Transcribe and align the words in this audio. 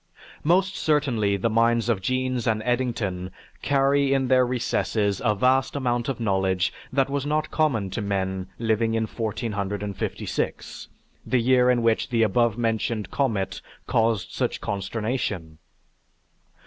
Most 0.43 0.75
certainly 0.77 1.37
the 1.37 1.47
minds 1.47 1.87
of 1.87 2.01
Jeans 2.01 2.47
and 2.47 2.63
Eddington 2.63 3.29
carry 3.61 4.15
in 4.15 4.29
their 4.29 4.47
recesses 4.47 5.21
a 5.23 5.35
vast 5.35 5.75
amount 5.75 6.09
of 6.09 6.19
knowledge 6.19 6.73
that 6.91 7.07
was 7.07 7.23
not 7.23 7.51
common 7.51 7.91
to 7.91 8.01
men 8.01 8.47
living 8.57 8.95
in 8.95 9.03
1456, 9.03 10.87
the 11.23 11.39
year 11.39 11.69
in 11.69 11.83
which 11.83 12.09
the 12.09 12.23
above 12.23 12.57
mentioned 12.57 13.11
comet 13.11 13.61
caused 13.85 14.31
such 14.31 14.59
consternation. 14.59 15.59